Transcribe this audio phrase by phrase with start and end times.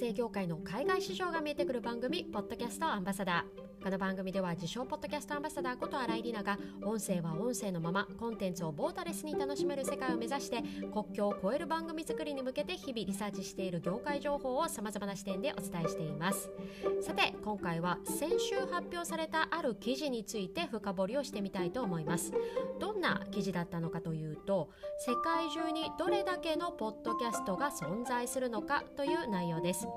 [0.00, 3.69] 声業界の海外市場が見えてくる番組ポッドキャストアンバサダー。
[3.82, 16.50] この番組では自称ポッドキャストアンバサダーこと新井里奈が音声は音声のままコンテンツをボーダレスに楽しめる世界を目指して国境を越える番組作りに向けて日々リサーチしている業界情報をさまざまな視点でお伝えしています。
[17.00, 22.34] さて今回は先週発表されたある記事について深掘りをしてみたいと思います。
[22.78, 24.68] どんな記事だったのかというと
[24.98, 29.88] 世界中にどれだけのポッドキャストが存在するのかという内容です。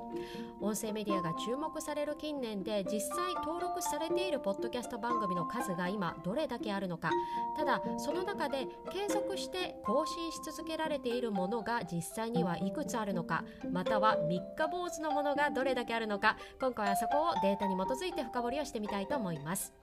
[0.61, 7.09] 音声メディアが注目される近年で実際登録されているポッドキャスト番組の数が今どれだけあるのか。
[7.57, 13.43] ただその中で継続して更新し続けられているものが実際にはいくつあるのか。
[13.71, 16.37] または三日坊主のものがどれだけあるのか。
[16.59, 19.73] 今回はそこをデータに基づいて深掘りをしてみたいと思います。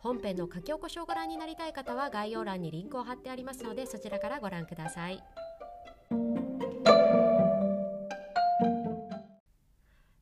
[0.00, 5.22] 本編の書き起こしをご覧になりたい方は概要欄にリンクを貼ってありますのでそちらからご覧ください。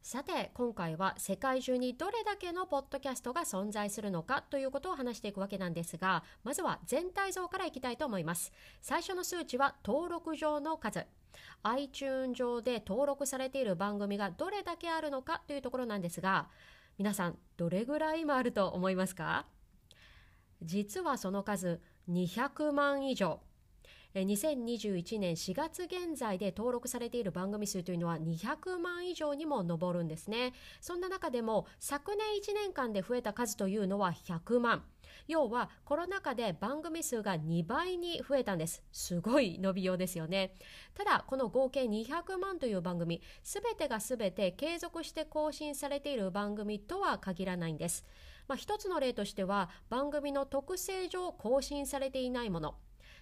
[0.07, 8.53] さて今回は世界中にどれだけのポッドキャストが存在するのかということを話していくわけなんですがまずは全体像からいきたいと思います。
[8.81, 11.07] 最初の数値は登録上の数。
[11.65, 16.47] iTunes 上で登録されている番組がどれだけあるのかというところなんですが
[16.99, 19.47] 皆さんどれぐらい今あると思いますか？
[20.63, 23.41] 実はその数200万以上。
[24.23, 30.53] 2021年4月現在で登録されている番組数というのは200万以上にも上るんですね。
[30.81, 34.85] そんな中でも昨年1年間で増えた数というのは100万
[35.29, 38.83] 要はコロナ禍で番組数が2倍に増えたんです。
[38.93, 40.55] すごい伸びようですよね。
[40.95, 48.05] ただこの合計200万という番組全てが全て継続して更新されている番組とは限らないんです。
[48.49, 52.77] まあ、一つの例としては番組の特性上更新されていないもの。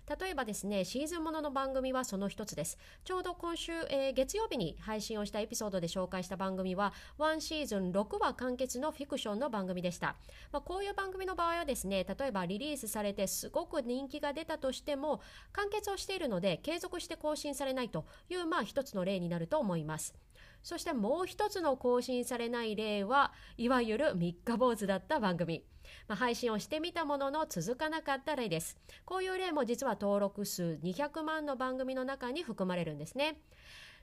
[0.06, 2.78] 例えばですね、シーズンものの番組はその一つです。
[3.04, 10.16] ちょうど今週、えー、月曜日に配信をしたエピソードで紹介した番組は、1シーズン6話完結のフィクションの番組でした。
[10.52, 20.14] まあ、こういう番組の場合はですね、例えばリリースされてすごく人気が出たとしても、完結をしているので継続して更新されないという、まあ一つの例になると思います。
[20.62, 25.64] そしてもう一つの更新されない例はいわゆる三日坊主だった番組。
[26.08, 28.76] まあ、配信をしてみたものの続かなかった例です。
[29.04, 33.40] こういう例も実は登録数200万の番組の中に含まれるんですね。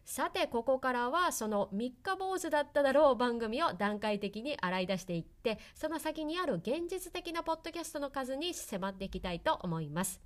[0.06, 10.19] さてここからはその三日坊主だっただろう番組を段階的に洗い出していってその先にある現実的なポッドキャストの数に迫っていきたいと思います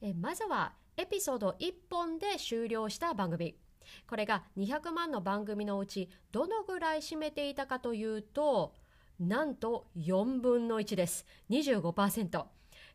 [0.00, 3.56] えまずはエピソード1本で終了した番組
[4.06, 8.74] これが200万の番組のうちどのぐらい占めていたかというと
[9.22, 11.24] なんと4分の1です。
[11.48, 12.44] 25%。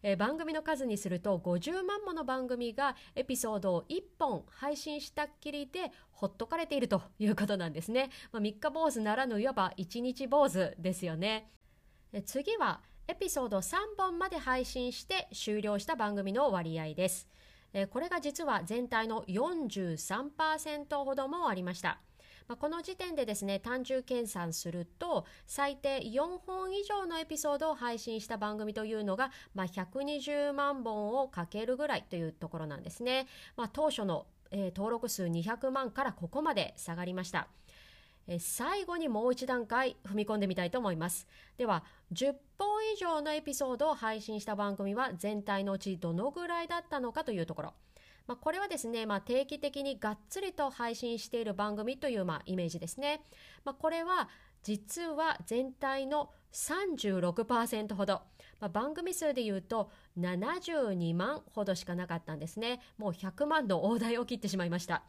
[0.03, 8.09] えー、番組の数にすると50万もの番組がエピソードを1本配信したっきりでほっとかれているということなんですね。
[8.33, 11.49] まあ、3日坊主ならぬいわば1日坊主ですよね。
[12.11, 17.29] え次はエピソード3本まで配信して終了した番組の割合です。
[17.71, 22.01] えこれが実は全体の43%ほどもありました。
[22.47, 33.27] まあ、この時点でですね単純計算すると最低4本以上のエピソードを配信した番組というのが、まあ、120万本をかけるぐらいというところなんですね。
[33.55, 37.47] まあ、当初の、えー、登録数200万からここまで下がりました。
[38.39, 41.27] 最後にもう一段階踏み込んでみたいと思います。
[41.57, 47.73] では、10本以上のエピソードを配信した番組は全体のうちどのぐらいだったのかというところ。
[48.27, 53.23] まあ、これはですね、まあ、定期的にがっつりと配信している番組という、まあ、イメージですね。
[53.63, 54.29] まあ、これは
[54.63, 58.21] 実は全体の36%ほど、
[58.59, 62.81] まあ、番組数でいうと72万ほどしかなかったんですね。
[62.97, 65.03] もう100万の大台を切ってしまいました。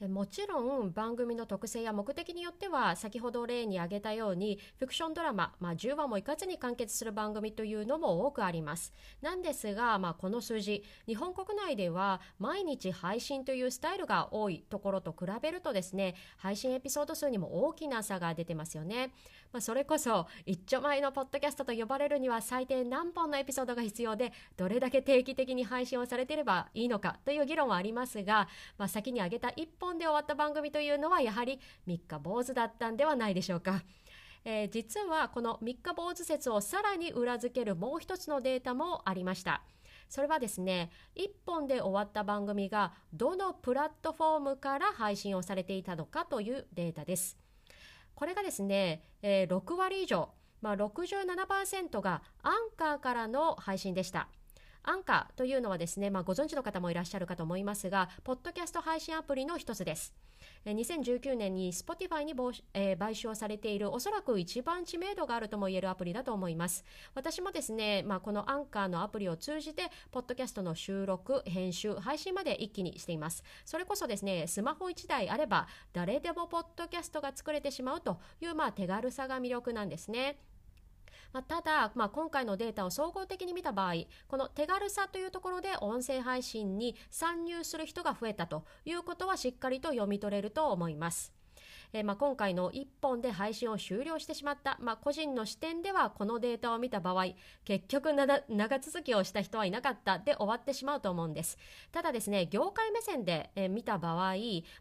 [0.00, 8.92] もちろん番組の特性や目的によっては先ほど例に挙げたようにフィクションドラマ、まあ、10話もいかずに完結する番組というのも多くあります。
[9.22, 19.12] なんですが、まあ、この数字日本国内では毎日配信というスタイルが多いところと比べるとですね配信エピソード数にも大きな差が出てますよね、
[19.52, 33.82] まあ、それこそ一丁前のポッドキャストと呼ばれるには最低何本のエピソードが必要でどれだけ定期的に配信をされていればいいのかという議論はありますが、まあ、先に挙げた1本本で終わった番組というのはやはり三日坊主だったんではないでしょうか。
[34.44, 39.62] えー、実はこの三日坊主説をさらに裏付けるもう一つのデータもありました。
[40.08, 47.36] それはですね、1本で終わった番組がどのプラットフォームから配信をされていたのかというデータです。
[48.14, 50.30] これがですね、えー、6割以上、
[50.62, 54.28] まあ、67%がアンカーからの配信でした。
[54.86, 60.14] アンカーというのはですね、まあ、ご存知の方もいらっしゃるかと思いますが、ポッドキャスト配信アプリの一つです。
[60.64, 62.34] 2019年に Spotify に、
[62.72, 66.84] えー、買収されているおそらく一番知名度があるとも言えるアプリだと思います。
[67.14, 73.42] 私もですね、まあ、このアンカーのアプリを通じてポッドキャストの収録編集配信まで一気にしています。
[73.64, 80.38] それこそですねスマホ1台あれば誰でもポッドキャストが作れてしまうという、まあ、手軽さが魅力なんですね。
[81.32, 83.94] まあ、ただ、まあ、今回のデータを総合的に見た場合
[84.28, 91.35] この手軽さというところで音声配信に参入する人が増えたということはしっかりと読み取れると思います。
[91.92, 97.26] えー、まあ、今回の1本で配信を終了してしまった、まあ、個人の視点ではこのデータを見た場合
[97.64, 101.58] 結局長続きをした人はいなかったで終わってしまうと思うんです。
[101.92, 104.34] ただですね業界目線で、えー、見た場合、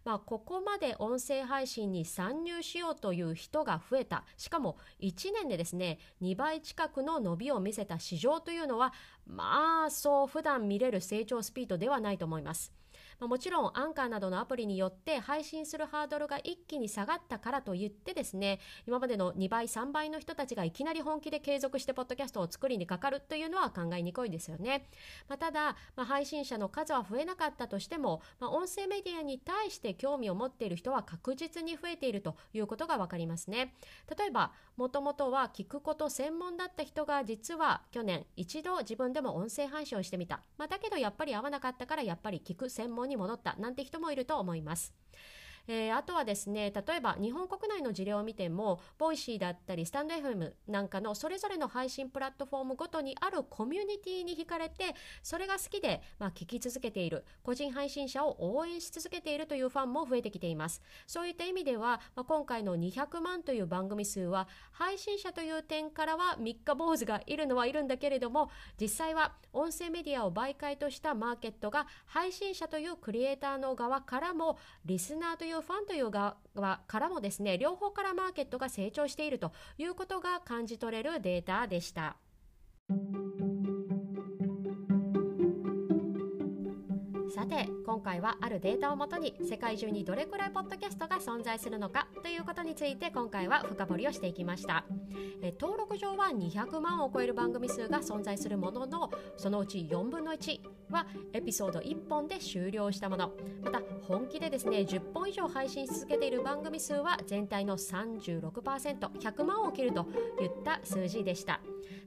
[0.03, 4.23] まあ、ここまで音声配信に参入しようという人が増えた。
[4.37, 8.93] しかも1年でですね2倍近くの伸びを見せた市場というのは
[9.25, 12.84] まあそう普段見れる成長スピードではないと思います。
[13.19, 24.87] まあ、もちろんアンカーなどのアプリによって配信するハードルが一気に下がったからといってですね今までの2倍3倍の人たちがいきなり本気で継続してポッドキャストを作りにかかるというのは考えにくいですよね、
[25.27, 33.75] まあ、ただ、まあ、配信者の数は増えなかったとしても、まあ、音声メディアに対して興味を持っている人は確実に増えているということが分かりますね。
[34.17, 44.93] 例えばもともとは聞くこと専門だった人が実は去年一度自分でも音声配信をしてみた、まあ、だけどやっぱり合わなかったからやっぱり聞く専門に戻ったなんて人もいると思います。
[45.67, 60.81] えー、あとはですね例えば日本国内の事例を見てもボイシーだったりスタンド FM なんかのそれぞれの配信プラットフォームごとにあるコミュニティに惹かれてそれが好きで、まあ、聞き続けている個人配信者を応援し続けているというファンも増えてきています。
[61.07, 76.37] そういった意味では、まあ、今回の200万という番組数は配信者という点からは三日坊主がいるのはいるんだけれども実際は音声メディアを媒介としたマーケットが配信者というクリエイターの側からもリスナーというファンという側
[76.87, 82.17] からもですね両方からマーケットが成長しているということが感じ取れるデータでした。
[87.45, 94.83] さて今回はあるデータをもとに世界中にどれくらいポッドキャストが存在するのかということについて今回は深掘りをしていきました。
[95.43, 100.59] え登録上は200万を超える番組数が存在するもののそのうち4分の1
[100.89, 103.31] はエピソード1本で終了したもの。
[103.63, 110.07] また本気でですね10本以上配信し続けている番組数は全体の 36%100 万を切ると
[110.41, 111.61] いった数字でした。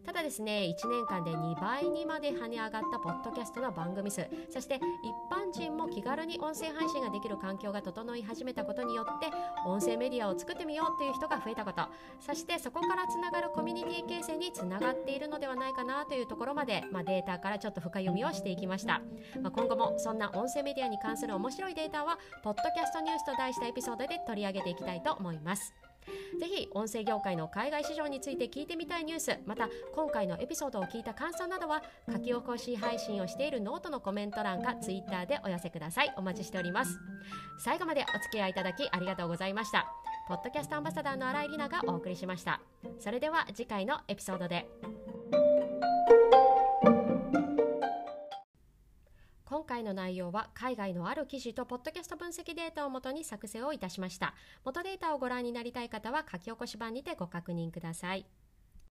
[0.04, 4.26] ただですね1年間で2倍にまで跳ね上がったポッドキャストの番組数。
[4.50, 4.80] そして一
[5.30, 9.26] 般人も気軽に音声配信ができる環境が整い始めたことによって
[9.66, 11.82] 音声メディアを作ってみようという人が増えたこと。
[12.20, 19.00] そしてそこからつながるコミュニティ形成につながっているのではないかなというところまで、まあ、データからちょっと深読みをしていきました、
[19.42, 25.87] まあ、今後もそんな音声メディアに関する面白いデータはポッドキャストニュースと題したエピソードで取り上げていきたいと思います。
[26.38, 36.12] ぜひ音声業界の海外市場について聞いてみたいニュースまた今回のエピソードを聞いた感想などは書き起こし配信をしているノートのコメント欄か Twitter でお寄せください。
[36.16, 36.98] お待ちしております。
[37.58, 39.86] 最後までお付き合いいただきありがとうございました。
[40.28, 42.60] ポッドキャストアンバサダーの新井里奈がお送りしました。
[42.98, 44.68] それでは次回のエピソードで。
[49.78, 54.34] 回の内容は海外のある記事とポッドキャスト分析データをもとに作成をいたしました。
[54.64, 58.26] 元データをご覧になりたい方は書き起こし版にてご確認ください。